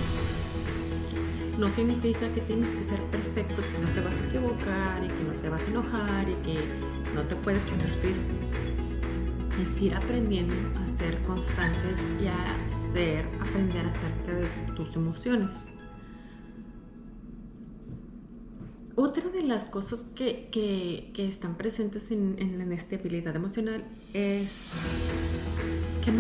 No 1.59 1.69
significa 1.69 2.27
que 2.33 2.41
tienes 2.41 2.69
que 2.73 2.83
ser 2.83 2.99
perfecto, 3.03 3.61
que 3.61 3.79
no 3.79 3.87
te 3.93 4.01
vas 4.01 4.15
a 4.15 4.27
equivocar 4.27 5.03
y 5.03 5.07
que 5.07 5.23
no 5.23 5.33
te 5.41 5.49
vas 5.49 5.61
a 5.61 5.67
enojar 5.67 6.27
y 6.27 6.33
que 6.43 6.57
no 7.13 7.21
te 7.21 7.35
puedes 7.35 7.63
poner 7.65 7.91
triste. 8.01 8.33
Es 9.61 9.81
ir 9.81 9.93
aprendiendo 9.93 10.55
a 10.79 10.82
ser 10.97 11.17
constantes 11.23 12.03
y 12.21 12.27
a 12.27 12.35
aprender 13.41 13.85
acerca 13.85 14.33
de 14.33 14.47
tus 14.75 14.95
emociones. 14.95 15.67
Otra 18.95 19.27
de 19.29 19.41
las 19.41 19.65
cosas 19.65 20.03
que, 20.15 20.49
que, 20.51 21.27
están 21.27 21.55
presentes 21.55 22.11
en, 22.11 22.35
en, 22.37 22.61
inestabilidad 22.61 23.35
emocional 23.35 23.83
es 24.13 24.69
que 26.05 26.11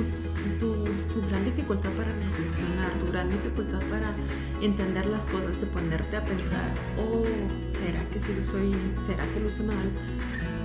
tu, 0.59 0.85
gran 1.29 1.45
dificultad 1.45 1.91
para 1.91 2.09
reflexionar, 2.09 2.91
tu 2.99 3.11
gran 3.11 3.29
dificultad 3.29 3.79
para 3.91 4.11
entender 4.61 5.05
las 5.05 5.27
cosas 5.27 5.61
y 5.61 5.65
ponerte 5.67 6.17
a 6.17 6.23
pensar, 6.23 6.73
oh, 6.97 7.23
¿será 7.73 7.99
que 8.09 8.19
si 8.19 8.33
lo 8.33 8.43
soy, 8.43 8.73
será 9.05 9.23
que 9.33 9.39
lo 9.39 9.47
hice 9.47 9.63
mal? 9.63 9.91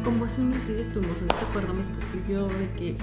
Como 0.02 0.24
hace 0.24 0.40
unos 0.40 0.66
días 0.66 0.86
estuvimos 0.86 1.18
en 1.18 1.28
desacuerdo 1.28 1.74
mi 1.74 1.80
esposo 1.80 2.06
y 2.26 2.32
yo 2.32 2.48
de 2.48 2.72
que 2.78 2.96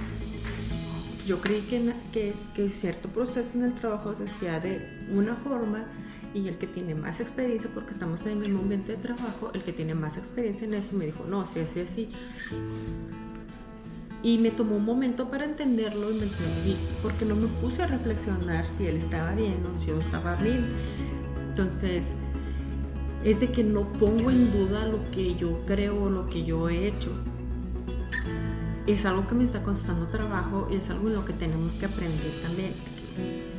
yo 1.25 1.41
creí 1.41 1.61
que, 1.61 1.93
que, 2.11 2.33
que 2.53 2.69
cierto 2.69 3.09
proceso 3.09 3.57
en 3.57 3.65
el 3.65 3.73
trabajo 3.73 4.13
se 4.13 4.23
hacía 4.23 4.59
de 4.59 5.07
una 5.11 5.35
forma 5.35 5.85
y 6.33 6.47
el 6.47 6.57
que 6.57 6.67
tiene 6.67 6.93
más 6.95 7.19
experiencia, 7.21 7.69
porque 7.73 7.91
estamos 7.91 8.21
en 8.25 8.33
el 8.33 8.37
mismo 8.39 8.59
ambiente 8.59 8.91
de 8.91 8.97
trabajo, 8.97 9.51
el 9.53 9.63
que 9.63 9.71
tiene 9.71 9.95
más 9.95 10.17
experiencia 10.17 10.67
en 10.67 10.73
eso 10.73 10.95
me 10.97 11.05
dijo, 11.05 11.23
no, 11.27 11.41
así, 11.41 11.61
así, 11.61 11.79
así. 11.79 12.09
Y 14.21 14.37
me 14.37 14.51
tomó 14.51 14.75
un 14.75 14.85
momento 14.85 15.29
para 15.29 15.45
entenderlo 15.45 16.11
y 16.11 16.15
me 16.15 16.23
entendí, 16.23 16.77
porque 17.01 17.25
no 17.25 17.35
me 17.35 17.47
puse 17.61 17.83
a 17.83 17.87
reflexionar 17.87 18.67
si 18.67 18.85
él 18.85 18.97
estaba 18.97 19.33
bien 19.33 19.65
o 19.65 19.79
si 19.79 19.87
yo 19.87 19.99
estaba 19.99 20.35
bien. 20.35 20.65
Entonces, 21.49 22.07
es 23.23 23.39
de 23.39 23.51
que 23.51 23.63
no 23.63 23.91
pongo 23.93 24.29
en 24.29 24.51
duda 24.51 24.85
lo 24.87 25.09
que 25.11 25.35
yo 25.35 25.61
creo 25.65 26.03
o 26.03 26.09
lo 26.09 26.25
que 26.25 26.43
yo 26.43 26.67
he 26.67 26.87
hecho 26.87 27.11
es 28.87 29.05
algo 29.05 29.27
que 29.27 29.35
me 29.35 29.43
está 29.43 29.63
costando 29.63 30.07
trabajo 30.07 30.67
y 30.71 30.75
es 30.75 30.89
algo 30.89 31.07
en 31.07 31.15
lo 31.15 31.25
que 31.25 31.33
tenemos 31.33 31.73
que 31.73 31.87
aprender 31.87 32.31
también. 32.43 32.71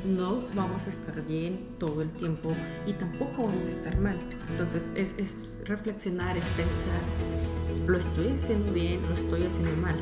No 0.04 0.42
vamos 0.54 0.86
a 0.86 0.90
estar 0.90 1.20
bien 1.26 1.58
todo 1.78 2.02
el 2.02 2.10
tiempo 2.10 2.52
y 2.86 2.92
tampoco 2.92 3.46
vamos 3.46 3.64
a 3.64 3.70
estar 3.70 3.98
mal. 3.98 4.18
Entonces 4.50 4.92
es, 4.94 5.14
es 5.18 5.62
reflexionar, 5.64 6.36
es 6.36 6.44
pensar, 6.44 7.88
¿lo 7.88 7.98
estoy 7.98 8.38
haciendo 8.40 8.72
bien? 8.72 9.00
¿Lo 9.08 9.14
estoy 9.14 9.44
haciendo 9.44 9.76
mal? 9.82 9.96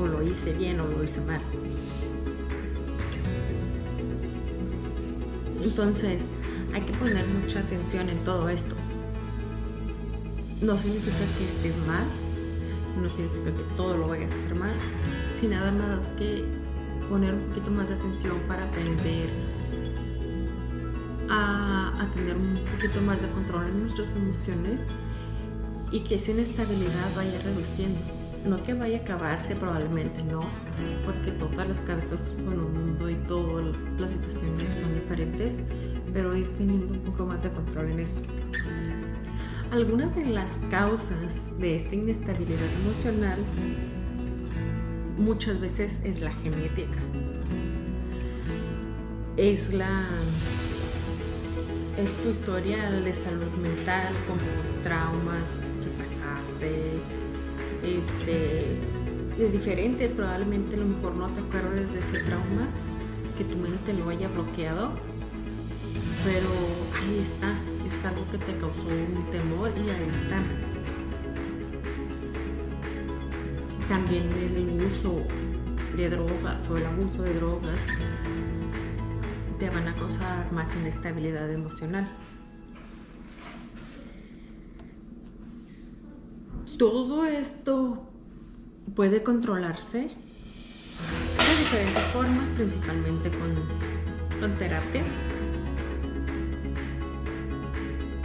¿O 0.00 0.06
lo 0.06 0.22
hice 0.22 0.52
bien 0.52 0.80
o 0.80 0.86
lo 0.86 1.04
hice 1.04 1.20
mal? 1.20 1.40
Entonces 5.62 6.22
hay 6.72 6.82
que 6.82 6.92
poner 6.94 7.24
mucha 7.26 7.60
atención 7.60 8.08
en 8.08 8.18
todo 8.24 8.48
esto. 8.48 8.74
No 10.60 10.76
significa 10.76 11.16
que 11.38 11.44
estés 11.44 11.86
mal, 11.86 12.04
no 12.98 13.08
significa 13.08 13.54
que 13.54 13.62
todo 13.76 13.96
lo 13.96 14.08
vayas 14.08 14.30
a 14.32 14.34
hacer 14.34 14.54
mal, 14.56 14.74
sino 15.40 15.58
nada 15.58 15.72
más 15.72 16.08
que 16.18 16.44
poner 17.08 17.34
un 17.34 17.42
poquito 17.42 17.70
más 17.70 17.88
de 17.88 17.94
atención 17.94 18.36
para 18.48 18.64
aprender 18.64 19.28
a, 21.30 22.06
tener 22.14 22.36
un 22.36 22.58
poquito 22.72 23.00
más 23.02 23.20
de 23.20 23.28
control 23.28 23.66
en 23.68 23.80
nuestras 23.80 24.08
emociones 24.12 24.80
y 25.90 26.00
que 26.00 26.16
esa 26.16 26.32
inestabilidad 26.32 27.14
vaya 27.16 27.40
reduciendo. 27.42 28.00
No 28.46 28.62
que 28.62 28.72
vaya 28.72 28.98
a 28.98 29.00
acabarse, 29.00 29.54
probablemente 29.56 30.22
no, 30.22 30.40
porque 31.04 31.32
todas 31.32 31.68
las 31.68 31.80
cabezas 31.80 32.34
con 32.44 32.54
el 32.54 32.60
mundo 32.60 33.10
y 33.10 33.14
todas 33.26 33.76
las 33.98 34.12
situaciones 34.12 34.72
son 34.72 34.94
diferentes, 34.94 35.54
pero 36.12 36.34
ir 36.36 36.48
teniendo 36.56 36.94
un 36.94 37.00
poco 37.00 37.26
más 37.26 37.42
de 37.42 37.50
control 37.50 37.90
en 37.90 38.00
eso. 38.00 38.20
Algunas 39.70 40.14
de 40.16 40.24
las 40.24 40.58
causas 40.70 41.58
de 41.60 41.76
esta 41.76 41.94
inestabilidad 41.94 42.68
emocional 42.82 43.38
muchas 45.18 45.60
veces 45.60 46.00
es 46.04 46.20
la 46.20 46.32
genética. 46.32 46.98
Es 49.36 49.72
la 49.72 50.06
es 51.98 52.10
tu 52.22 52.28
historial 52.30 53.04
de 53.04 53.12
salud 53.12 53.50
mental, 53.60 54.14
como 54.26 54.40
traumas 54.84 55.60
que 55.82 55.90
pasaste, 55.98 56.92
este, 57.82 58.78
de 59.36 59.50
diferente, 59.50 60.08
probablemente 60.08 60.76
a 60.76 60.78
lo 60.78 60.86
mejor 60.86 61.14
no 61.16 61.28
te 61.28 61.40
acuerdes 61.40 61.92
de 61.92 61.98
ese 61.98 62.20
trauma, 62.22 62.68
que 63.36 63.44
tu 63.44 63.56
mente 63.56 63.92
lo 63.94 64.08
haya 64.10 64.28
bloqueado, 64.28 64.92
pero 66.24 66.50
ahí 66.94 67.26
está, 67.26 67.52
algo 68.04 68.30
que 68.30 68.38
te 68.38 68.56
causó 68.58 68.86
un 68.86 69.30
temor 69.30 69.72
y 69.76 69.90
ahí 69.90 70.08
está. 70.22 70.40
También 73.88 74.24
el 74.32 74.84
uso 74.84 75.22
de 75.96 76.10
drogas 76.10 76.68
o 76.68 76.76
el 76.76 76.86
abuso 76.86 77.22
de 77.22 77.34
drogas 77.34 77.86
te 79.58 79.70
van 79.70 79.88
a 79.88 79.94
causar 79.94 80.52
más 80.52 80.74
inestabilidad 80.76 81.50
emocional. 81.50 82.08
Todo 86.78 87.24
esto 87.24 88.08
puede 88.94 89.22
controlarse 89.24 89.98
de 89.98 91.58
diferentes 91.58 92.04
formas, 92.12 92.48
principalmente 92.50 93.30
con, 93.30 94.40
con 94.40 94.54
terapia. 94.56 95.02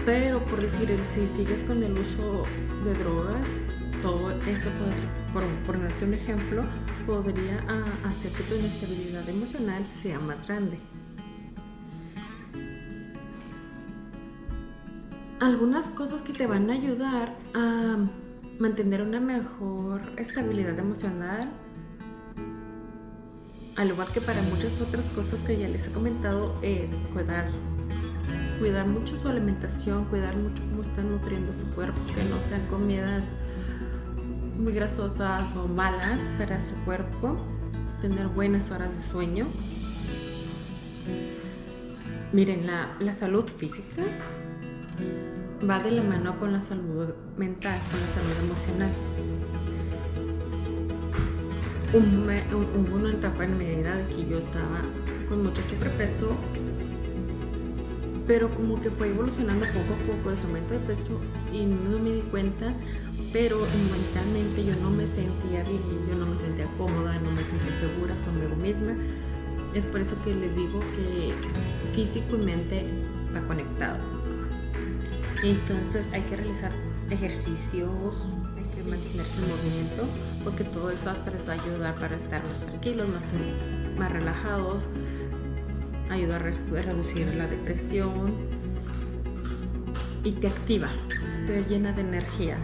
Pero 0.06 0.40
por 0.46 0.62
decir, 0.62 0.90
si 1.14 1.28
sigues 1.28 1.62
con 1.62 1.82
el 1.82 1.94
uso 1.94 2.44
de 2.84 2.94
drogas, 2.96 3.48
todo 4.02 4.32
eso, 4.32 4.70
por 5.32 5.44
ponerte 5.66 6.04
un 6.04 6.14
ejemplo, 6.14 6.64
podría 7.06 7.64
ah, 7.70 8.10
hacer 8.10 8.32
que 8.34 8.44
tu 8.44 8.56
inestabilidad 8.56 9.28
emocional 9.30 9.86
sea 9.86 10.20
más 10.20 10.46
grande. 10.46 10.78
Algunas 15.40 15.88
cosas 15.88 16.22
que 16.22 16.34
te 16.34 16.48
van 16.48 16.70
a 16.70 16.74
ayudar 16.74 17.34
a 17.54 17.98
mantener 18.60 19.02
una 19.02 19.22
mejor 19.22 20.02
estabilidad 20.18 20.78
emocional, 20.78 21.50
al 23.78 23.88
igual 23.90 24.08
que 24.14 24.22
para 24.22 24.42
muchas 24.44 24.80
otras 24.82 25.06
cosas 25.10 25.42
que 25.44 25.58
ya 25.58 25.68
les 25.68 25.88
he 25.88 25.92
comentado, 25.92 26.56
es 26.62 26.94
cuidar, 27.14 27.50
cuidar 28.64 28.88
mucho 28.88 29.18
su 29.22 29.28
alimentación, 29.28 30.06
cuidar 30.06 30.38
mucho 30.38 30.64
cómo 30.70 30.84
están 30.84 31.12
nutriendo 31.12 31.52
su 31.52 31.66
cuerpo, 31.76 32.00
que 32.16 32.24
no 32.24 32.42
sean 32.42 32.66
comidas 32.68 33.34
muy 34.58 34.72
grasosas 34.72 35.44
o 35.58 35.68
malas 35.68 36.22
para 36.38 36.62
su 36.62 36.74
cuerpo, 36.86 37.36
tener 38.02 38.30
buenas 38.30 38.72
horas 38.72 38.96
de 38.96 39.02
sueño. 39.02 39.48
Miren, 42.32 42.66
la, 42.66 42.96
la 43.02 43.12
salud 43.12 43.44
física 43.48 44.02
va 45.70 45.80
de 45.80 45.92
la 45.92 46.04
mano 46.04 46.40
con 46.40 46.54
la 46.54 46.62
salud 46.62 47.10
mental, 47.36 47.78
con 47.92 48.00
la 48.00 48.08
salud 48.16 48.32
emocional. 48.46 48.92
hubo 52.80 52.96
una 52.96 53.12
etapa 53.12 53.44
en 53.44 53.58
mi 53.58 53.66
vida 53.66 53.94
de 53.94 54.06
que 54.06 54.30
yo 54.30 54.38
estaba 54.38 54.80
con 55.28 55.44
mucho 55.44 55.62
sobrepeso, 55.70 56.30
pero 58.28 58.50
como 58.56 58.82
que 58.82 58.90
fue 58.90 59.10
evolucionando 59.10 59.66
poco 59.68 59.94
a 59.94 60.16
poco 60.16 60.32
ese 60.32 60.44
aumento 60.44 60.74
de 60.74 60.80
peso 60.80 61.20
y 61.52 61.66
no 61.66 62.00
me 62.00 62.12
di 62.12 62.22
cuenta 62.32 62.74
pero 63.34 63.58
mentalmente 63.92 64.64
yo 64.64 64.76
no 64.76 64.92
me 64.92 65.08
sentía 65.08 65.64
bien, 65.64 65.82
yo 66.08 66.16
no 66.16 66.28
me 66.28 66.38
sentía 66.38 66.68
cómoda, 66.78 67.20
no 67.20 67.32
me 67.32 67.44
sentía 67.44 67.80
segura 67.80 68.16
conmigo 68.26 68.56
misma. 68.56 68.94
Es 69.74 69.88
por 69.88 70.02
eso 70.02 70.16
que 70.24 70.36
les 70.36 70.56
digo 70.56 70.80
que 70.80 71.34
físico 71.96 72.36
y 72.36 72.46
mente 72.46 72.86
va 73.36 73.42
conectado. 73.48 73.98
Entonces 75.44 76.14
hay 76.14 76.22
que 76.22 76.36
realizar 76.36 76.72
ejercicios, 77.10 77.92
hay 78.56 78.64
que 78.76 78.88
mantenerse 78.88 79.36
en 79.42 79.50
movimiento, 79.50 80.04
porque 80.44 80.64
todo 80.64 80.92
eso 80.92 81.10
hasta 81.10 81.32
les 81.32 81.48
va 81.48 81.54
a 81.54 81.56
ayudar 81.56 81.96
para 81.96 82.16
estar 82.16 82.44
más 82.46 82.64
tranquilos, 82.68 83.10
más, 83.10 83.26
más 83.98 84.12
relajados, 84.12 84.88
ayuda 86.10 86.36
a 86.36 86.40
reducir 86.40 87.34
la 87.36 87.48
depresión 87.48 88.34
y 90.24 90.32
te 90.34 90.48
activa, 90.48 90.90
te 91.48 91.64
llena 91.64 91.92
de 91.92 92.02
energía, 92.02 92.58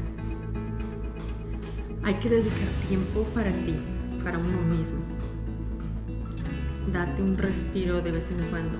hay 2.03 2.15
que 2.15 2.29
dedicar 2.29 2.67
tiempo 2.87 3.23
para 3.35 3.51
ti, 3.51 3.75
para 4.23 4.39
uno 4.39 4.61
mismo. 4.61 4.99
Date 6.91 7.21
un 7.21 7.37
respiro 7.37 8.01
de 8.01 8.11
vez 8.11 8.31
en 8.31 8.49
cuando. 8.49 8.79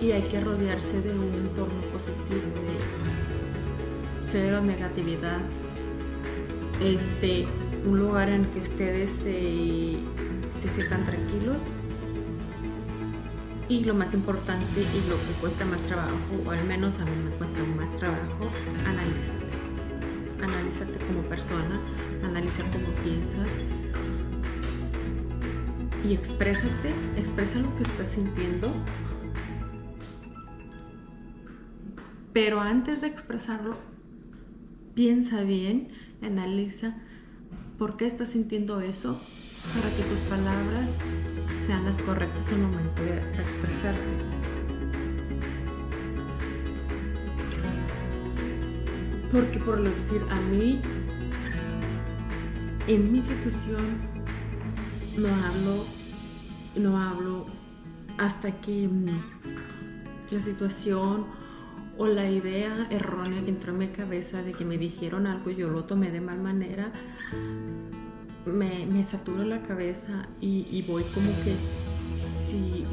Y 0.00 0.10
hay 0.10 0.22
que 0.22 0.40
rodearse 0.40 1.00
de 1.02 1.14
un 1.14 1.32
entorno 1.34 1.80
positivo, 1.92 2.40
de 2.66 4.26
cero 4.26 4.60
negatividad. 4.60 5.38
Este, 6.82 7.46
un 7.86 7.98
lugar 8.00 8.30
en 8.30 8.46
que 8.46 8.60
ustedes 8.60 9.10
se, 9.10 9.98
se 10.60 10.68
sientan 10.74 11.06
tranquilos. 11.06 11.58
Y 13.72 13.84
lo 13.84 13.94
más 13.94 14.12
importante 14.12 14.82
y 14.82 15.08
lo 15.08 15.16
que 15.16 15.40
cuesta 15.40 15.64
más 15.64 15.80
trabajo, 15.86 16.14
o 16.44 16.50
al 16.50 16.62
menos 16.66 16.98
a 16.98 17.06
mí 17.06 17.10
me 17.24 17.30
cuesta 17.38 17.58
más 17.78 17.96
trabajo, 17.96 18.50
analizar 18.86 19.34
analízate 20.42 20.98
como 21.06 21.22
persona, 21.22 21.80
analiza 22.22 22.62
cómo 22.70 22.86
piensas 23.02 23.48
y 26.06 26.12
exprésate, 26.12 26.92
expresa 27.16 27.60
lo 27.60 27.74
que 27.76 27.84
estás 27.84 28.10
sintiendo. 28.10 28.70
Pero 32.34 32.60
antes 32.60 33.00
de 33.00 33.06
expresarlo, 33.06 33.78
piensa 34.94 35.44
bien, 35.44 35.88
analiza 36.20 36.94
por 37.78 37.96
qué 37.96 38.04
estás 38.04 38.28
sintiendo 38.28 38.82
eso 38.82 39.18
para 39.74 39.88
que 39.96 40.02
tus 40.02 40.18
palabras 40.28 40.98
sean 41.72 41.84
las 41.86 41.98
correctas 42.00 42.52
en 42.52 42.58
el 42.58 42.66
momento 42.66 43.02
de 43.02 43.16
expresarte. 43.16 44.00
Porque 49.32 49.58
por 49.58 49.82
decir, 49.82 50.20
a 50.30 50.38
mí, 50.50 50.82
en 52.88 53.10
mi 53.10 53.22
situación, 53.22 53.86
no 55.16 55.28
hablo, 55.28 55.86
no 56.76 56.98
hablo 56.98 57.46
hasta 58.18 58.52
que 58.60 58.88
mm, 58.88 59.06
la 60.30 60.42
situación 60.42 61.24
o 61.96 62.06
la 62.06 62.28
idea 62.28 62.86
errónea 62.90 63.42
que 63.44 63.48
entró 63.48 63.72
en 63.72 63.78
mi 63.78 63.88
cabeza 63.88 64.42
de 64.42 64.52
que 64.52 64.66
me 64.66 64.76
dijeron 64.76 65.26
algo 65.26 65.50
y 65.50 65.56
yo 65.56 65.70
lo 65.70 65.84
tomé 65.84 66.10
de 66.10 66.20
mal 66.20 66.38
manera, 66.38 66.92
me, 68.46 68.86
me 68.86 69.04
satura 69.04 69.44
la 69.44 69.62
cabeza 69.62 70.28
y, 70.40 70.82
voy 70.82 71.04
como 71.14 71.30
que 71.44 71.54
si, 72.36 72.84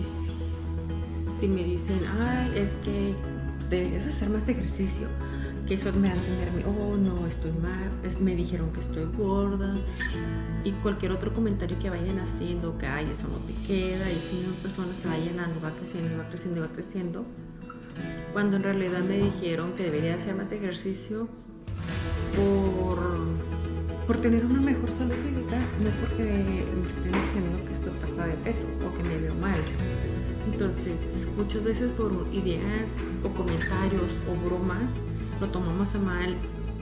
si, 1.39 1.47
me 1.47 1.63
dicen, 1.63 2.01
ay, 2.19 2.51
es 2.55 2.69
que 2.83 3.13
debes 3.69 4.07
hacer 4.07 4.29
más 4.29 4.47
ejercicio 4.47 5.07
que 5.67 5.75
eso 5.75 5.91
me 5.93 6.07
va 6.07 6.15
a 6.15 6.17
entenderme, 6.17 6.65
oh 6.65 6.97
no, 6.97 7.27
estoy 7.27 7.51
mal, 7.61 7.91
es, 8.03 8.19
me 8.19 8.35
dijeron 8.35 8.71
que 8.73 8.79
estoy 8.79 9.05
gorda 9.15 9.75
y 10.63 10.71
cualquier 10.71 11.11
otro 11.11 11.31
comentario 11.31 11.77
que 11.77 11.91
vayan 11.91 12.17
haciendo, 12.17 12.75
que 12.79 12.87
ay, 12.87 13.07
eso 13.11 13.27
no 13.27 13.37
te 13.37 13.53
queda 13.67 14.09
y 14.11 14.15
si 14.15 14.43
una 14.47 14.55
persona 14.63 14.91
se 14.99 15.07
va 15.07 15.17
llenando, 15.17 15.61
va 15.61 15.71
creciendo, 15.71 16.17
va 16.17 16.27
creciendo, 16.27 16.61
va 16.61 16.67
creciendo, 16.69 17.25
cuando 18.33 18.57
en 18.57 18.63
realidad 18.63 19.01
me 19.01 19.17
dijeron 19.17 19.73
que 19.73 19.83
debería 19.83 20.15
hacer 20.15 20.35
más 20.35 20.51
ejercicio 20.51 21.29
por, 22.35 22.97
por 24.09 24.17
tener 24.17 24.43
una 24.43 24.59
mejor 24.59 24.91
salud 24.91 25.13
física, 25.13 25.59
no 25.85 25.91
porque 26.01 26.23
me 26.23 26.81
estén 26.89 27.11
diciendo 27.13 27.63
que 27.67 27.73
estoy 27.73 27.93
pasada 28.01 28.25
de 28.25 28.33
peso 28.37 28.65
o 28.81 28.97
que 28.97 29.03
me 29.03 29.15
veo 29.19 29.35
mal. 29.35 29.59
Entonces, 30.51 31.01
muchas 31.37 31.63
veces 31.63 31.91
por 31.91 32.11
ideas 32.33 32.89
o 33.23 33.29
comentarios 33.29 34.09
o 34.25 34.33
bromas, 34.47 34.93
lo 35.39 35.47
tomamos 35.49 35.93
a 35.93 35.99
mal 35.99 36.35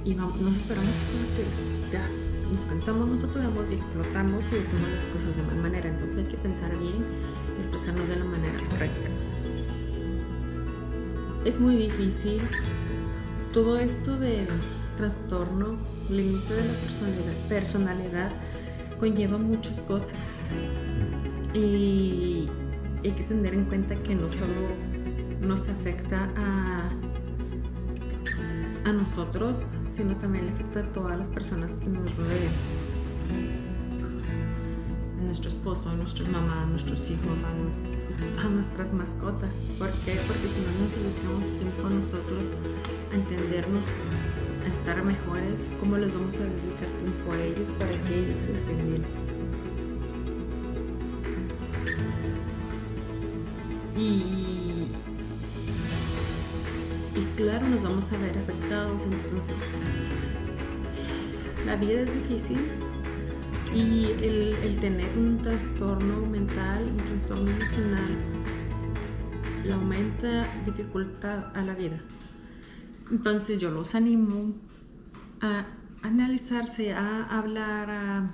y 0.05 0.15
nos 0.15 0.55
esperamos 0.55 0.95
que 1.35 1.91
ya 1.91 2.07
nos 2.49 2.61
cansamos, 2.69 3.09
nos 3.09 3.19
saturamos 3.19 3.71
y 3.71 3.73
explotamos 3.73 4.45
y 4.45 4.63
hacemos 4.63 4.89
las 4.89 5.05
cosas 5.07 5.35
de 5.35 5.43
mal 5.43 5.57
manera. 5.57 5.89
Entonces 5.89 6.19
hay 6.19 6.31
que 6.31 6.37
pensar 6.37 6.71
bien 6.79 7.03
y 7.57 7.59
expresarnos 7.59 8.07
de 8.07 8.15
la 8.15 8.25
manera 8.25 8.57
correcta. 8.69 9.09
Es 11.43 11.59
muy 11.59 11.75
difícil. 11.75 12.39
Todo 13.51 13.79
esto 13.79 14.17
del 14.17 14.47
trastorno, 14.95 15.75
límite 16.09 16.53
de 16.53 16.63
la 16.63 17.47
personalidad, 17.49 18.31
conlleva 18.99 19.37
muchas 19.37 19.79
cosas. 19.81 20.49
Y 21.53 22.47
hay 23.03 23.11
que 23.11 23.23
tener 23.23 23.53
en 23.53 23.65
cuenta 23.65 23.95
que 23.95 24.15
no 24.15 24.27
solo 24.29 24.53
nos 25.41 25.67
afecta 25.67 26.29
a 26.35 26.89
a 28.87 28.93
nosotros, 28.93 29.57
sino 29.89 30.15
también 30.15 30.45
le 30.45 30.51
afecta 30.53 30.79
a 30.79 30.93
todas 30.93 31.19
las 31.19 31.27
personas 31.27 31.75
que 31.77 31.87
nos 31.87 32.15
rodean. 32.15 32.53
A 35.19 35.23
nuestro 35.23 35.49
esposo, 35.49 35.89
a 35.89 35.95
nuestras 35.95 36.29
mamás, 36.29 36.63
a 36.63 36.65
nuestros 36.67 37.09
hijos, 37.09 37.39
a, 37.43 38.47
nuestras 38.47 38.93
mascotas. 38.93 39.65
¿Por 39.77 39.91
qué? 40.05 40.15
Porque 40.25 40.47
si 40.47 40.61
no 40.63 40.71
nos 40.79 40.91
dedicamos 40.95 41.59
tiempo 41.59 41.85
a 41.85 41.89
nosotros, 41.89 42.45
a 43.11 43.15
entendernos, 43.15 43.83
mejores, 44.95 45.69
¿cómo 45.79 45.97
les 45.97 46.13
vamos 46.13 46.35
a 46.35 46.43
dedicar 46.43 46.87
tiempo 46.99 47.31
a 47.33 47.43
ellos 47.43 47.71
para 47.77 47.91
que 47.91 48.19
ellos 48.19 48.41
estén 48.55 48.87
bien? 48.89 49.03
Y 53.95 54.87
claro 57.35 57.67
nos 57.67 57.83
vamos 57.83 58.11
a 58.11 58.17
ver 58.17 58.37
afectados, 58.37 59.03
entonces 59.03 59.55
la 61.65 61.75
vida 61.75 62.01
es 62.01 62.13
difícil 62.13 62.59
y 63.75 64.05
el, 64.23 64.77
tener 64.79 65.09
un 65.17 65.37
trastorno 65.37 66.25
mental, 66.25 66.83
un 66.83 66.97
trastorno 66.97 67.51
emocional, 67.51 68.17
le 69.65 69.73
aumenta 69.73 70.47
dificultad 70.65 71.55
a 71.55 71.61
la 71.63 71.75
vida. 71.75 71.99
Entonces 73.11 73.59
yo 73.59 73.69
los 73.69 73.93
animo 73.95 74.53
a 75.41 75.65
analizarse, 76.01 76.93
a 76.93 77.25
hablar, 77.25 77.89
a 77.89 78.31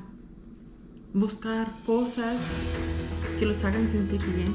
buscar 1.14 1.72
cosas 1.86 2.40
que 3.40 3.46
los 3.46 3.64
hagan 3.64 3.88
sentir 3.90 4.22
bien, 4.36 4.54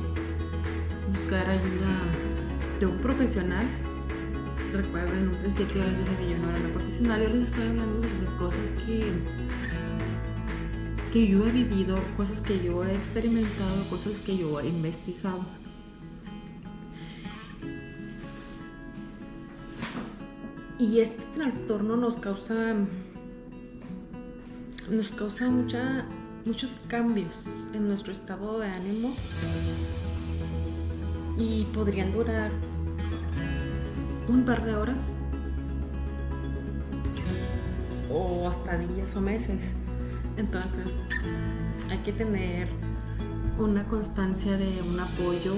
buscar 1.12 1.48
ayuda 1.48 1.88
de 2.80 2.86
un 2.86 2.98
profesional. 2.98 3.66
Recuerden, 4.72 5.18
en 5.18 5.28
un 5.28 5.34
principio 5.36 5.82
les 5.82 5.98
dije 5.98 6.16
que 6.18 6.30
yo 6.30 6.38
no 6.38 6.50
era 6.50 6.60
una 6.60 6.68
profesional, 6.70 7.22
yo 7.22 7.28
les 7.30 7.48
estoy 7.48 7.68
hablando 7.68 8.00
de 8.00 8.26
cosas 8.38 8.72
que, 8.84 9.12
que 11.12 11.26
yo 11.26 11.46
he 11.46 11.52
vivido, 11.52 11.98
cosas 12.16 12.40
que 12.40 12.62
yo 12.62 12.84
he 12.84 12.94
experimentado, 12.94 13.84
cosas 13.88 14.20
que 14.20 14.36
yo 14.36 14.60
he 14.60 14.68
investigado. 14.68 15.57
Y 20.78 21.00
este 21.00 21.24
trastorno 21.34 21.96
nos 21.96 22.16
causa 22.16 22.74
nos 24.90 25.10
causa 25.10 25.50
mucha, 25.50 26.06
muchos 26.46 26.70
cambios 26.88 27.44
en 27.74 27.88
nuestro 27.88 28.12
estado 28.12 28.60
de 28.60 28.68
ánimo 28.68 29.12
y 31.36 31.64
podrían 31.74 32.12
durar 32.12 32.50
un 34.28 34.44
par 34.44 34.64
de 34.64 34.74
horas 34.74 34.98
o 38.10 38.48
hasta 38.48 38.78
días 38.78 39.14
o 39.16 39.20
meses. 39.20 39.72
Entonces 40.36 41.02
hay 41.90 41.98
que 41.98 42.12
tener 42.12 42.68
una 43.58 43.84
constancia 43.88 44.56
de 44.56 44.80
un 44.82 45.00
apoyo 45.00 45.54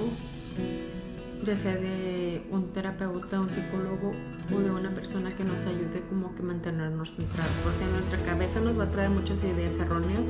ya 1.45 1.57
sea 1.57 1.77
de 1.77 2.43
un 2.51 2.73
terapeuta, 2.73 3.41
un 3.41 3.49
psicólogo 3.49 4.13
o 4.55 4.61
de 4.61 4.71
una 4.71 4.91
persona 4.91 5.31
que 5.35 5.45
nos 5.45 5.65
ayude 5.67 6.03
como 6.09 6.35
que 6.35 6.43
mantenernos 6.43 7.15
centrados, 7.15 7.53
porque 7.63 7.85
nuestra 7.93 8.19
cabeza 8.25 8.61
nos 8.61 8.79
va 8.79 8.85
a 8.85 8.91
traer 8.91 9.11
muchas 9.11 9.43
ideas 9.45 9.75
erróneas 9.77 10.27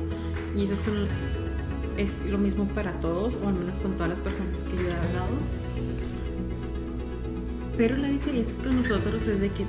y 0.55 0.65
eso 0.65 0.91
es, 1.97 2.17
lo 2.29 2.37
mismo 2.37 2.65
para 2.69 2.93
todos, 3.01 3.33
o 3.43 3.47
al 3.47 3.55
menos 3.55 3.77
con 3.79 3.93
todas 3.93 4.09
las 4.09 4.19
personas 4.19 4.63
que 4.63 4.75
yo 4.75 4.87
he 4.87 4.93
hablado. 4.93 5.35
Pero 7.77 7.97
la 7.97 8.07
diferencia 8.09 8.63
con 8.63 8.77
nosotros 8.77 9.27
es 9.27 9.39
de 9.39 9.49
que 9.49 9.65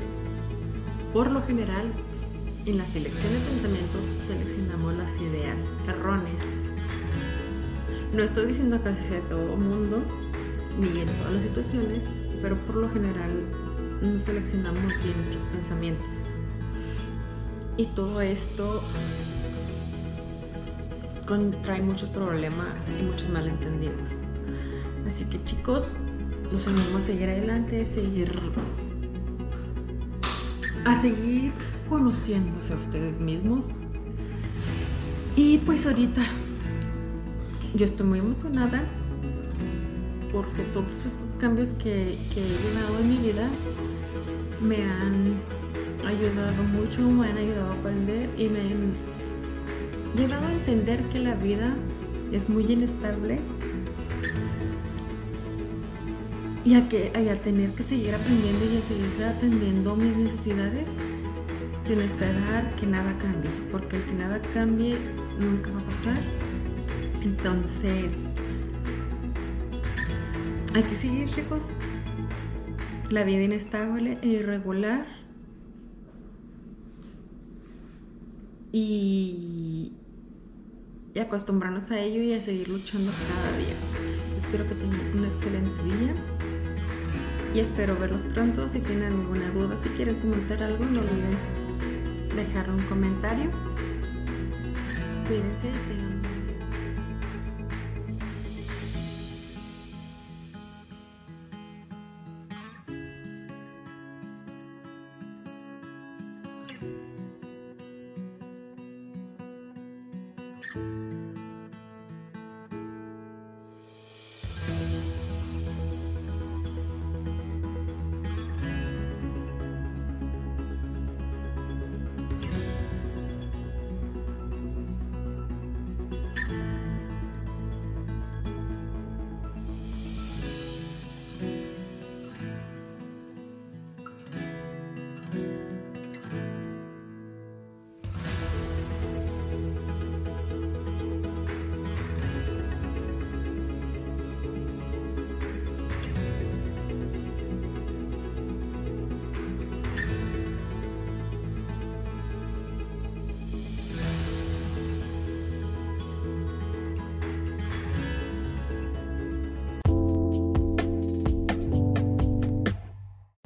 por 1.12 1.31
lo 1.31 1.43
general 1.43 1.93
en 2.67 2.79
la 2.79 2.87
selección 2.87 3.33
de 3.33 3.38
pensamientos 3.38 4.03
seleccionamos 4.27 4.97
las 4.97 5.11
ideas 5.21 5.59
erróneas. 5.88 6.45
No 8.15 8.23
estoy 8.23 8.47
diciendo 8.47 8.83
que 8.83 8.91
así 8.91 9.09
sea 9.09 9.21
todo 9.29 9.57
mundo, 9.57 10.03
ni 10.79 11.01
en 11.01 11.07
todas 11.07 11.33
las 11.33 11.43
situaciones, 11.43 12.05
pero 12.41 12.57
por 12.57 12.77
lo 12.77 12.91
general 12.91 13.31
no 14.03 14.21
seleccionamos 14.21 14.93
bien 15.03 15.17
nuestros 15.17 15.45
pensamientos. 15.47 16.07
Y 17.77 17.87
todo 17.87 18.21
esto 18.21 18.83
trae 21.62 21.81
muchos 21.81 22.11
problemas 22.11 22.85
y 23.01 23.05
muchos 23.05 23.29
malentendidos. 23.31 24.11
Así 25.07 25.25
que 25.25 25.43
chicos, 25.45 25.95
nos 26.53 26.67
animamos 26.67 27.05
a 27.05 27.07
seguir 27.07 27.29
adelante, 27.31 27.87
seguir 27.87 28.31
a 30.85 31.01
seguir 31.01 31.53
conociéndose 31.88 32.73
a 32.73 32.77
ustedes 32.77 33.21
mismos. 33.21 33.73
Y 35.37 35.59
pues 35.59 35.87
ahorita 35.87 36.23
yo 37.75 37.87
estoy 37.87 38.07
muy 38.07 38.19
emocionada 38.19 38.83
porque 40.33 40.62
todos 40.75 41.07
estos 41.07 41.31
cambios 41.38 41.71
que, 41.75 42.15
he 42.15 42.17
llegado 42.17 42.99
en 43.01 43.09
mi 43.09 43.17
vida 43.17 43.49
me 44.62 44.83
han 44.85 45.35
ayudado 46.07 46.62
mucho, 46.64 47.03
me 47.03 47.29
han 47.29 47.37
ayudado 47.37 47.72
a 47.72 47.75
aprender 47.75 48.29
y 48.38 48.48
me 48.48 48.61
han 48.61 48.94
llevado 50.16 50.46
a 50.46 50.53
entender 50.53 51.01
que 51.07 51.18
la 51.18 51.35
vida 51.35 51.75
es 52.33 52.48
muy 52.48 52.64
inestable 52.70 53.40
y 56.64 56.75
a, 56.75 56.88
que, 56.88 57.12
a 57.14 57.35
tener 57.42 57.72
que 57.72 57.83
seguir 57.83 58.14
aprendiendo 58.14 58.64
y 58.64 58.77
a 58.77 58.83
seguir 58.83 59.25
atendiendo 59.25 59.96
mis 59.96 60.16
necesidades 60.16 60.88
sin 61.85 62.01
esperar 62.01 62.75
que 62.77 62.87
nada 62.87 63.12
cambie, 63.18 63.51
porque 63.72 63.96
el 63.96 64.03
que 64.05 64.12
nada 64.12 64.40
cambie 64.55 64.96
nunca 65.38 65.70
va 65.72 65.81
a 65.81 65.85
pasar. 65.85 66.18
Entonces, 67.22 68.37
hay 70.75 70.83
que 70.85 70.94
seguir, 70.94 71.29
chicos. 71.29 71.62
La 73.12 73.25
vida 73.25 73.42
inestable 73.42 74.16
e 74.22 74.27
irregular. 74.27 75.05
Y, 78.72 79.92
y 81.12 81.18
acostumbrarnos 81.18 81.90
a 81.90 82.01
ello 82.01 82.22
y 82.22 82.33
a 82.33 82.40
seguir 82.40 82.70
luchando 82.70 83.12
cada 83.12 83.59
día. 83.59 83.75
Espero 84.38 84.66
que 84.66 84.75
tengan 84.77 85.18
un 85.18 85.27
excelente 85.27 85.83
día. 85.83 86.14
Y 87.55 87.59
espero 87.59 87.98
verlos 87.98 88.25
pronto. 88.33 88.66
Si 88.70 88.81
tienen 88.81 89.12
alguna 89.12 89.51
duda, 89.51 89.77
si 89.77 89.90
quieren 89.90 90.14
comentar 90.14 90.62
algo, 90.62 90.83
no 90.87 91.01
olviden 91.01 91.37
dejar 92.35 92.70
un 92.70 92.81
comentario. 92.85 93.51
Cuídense 95.29 95.68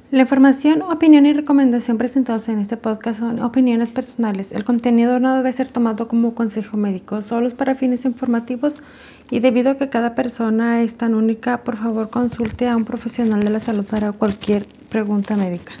La 0.09 0.21
información, 0.21 0.83
opinión 0.83 1.25
y 1.25 1.33
recomendación 1.33 1.97
presentados 1.97 2.47
en 2.47 2.59
este 2.59 2.77
podcast 2.77 3.19
son 3.19 3.41
opiniones 3.41 3.91
personales. 3.91 4.53
El 4.53 4.63
contenido 4.63 5.19
no 5.19 5.35
debe 5.35 5.51
ser 5.51 5.67
tomado 5.67 6.07
como 6.07 6.33
consejo 6.33 6.77
médico, 6.77 7.21
solo 7.23 7.49
para 7.49 7.75
fines 7.75 8.05
informativos 8.05 8.75
y 9.29 9.41
debido 9.41 9.71
a 9.71 9.77
que 9.77 9.89
cada 9.89 10.15
persona 10.15 10.81
es 10.81 10.95
tan 10.95 11.13
única, 11.13 11.65
por 11.65 11.75
favor 11.75 12.09
consulte 12.09 12.69
a 12.69 12.77
un 12.77 12.85
profesional 12.85 13.41
de 13.41 13.49
la 13.49 13.59
salud 13.59 13.83
para 13.83 14.13
cualquier 14.13 14.65
pregunta 14.87 15.35
médica. 15.35 15.73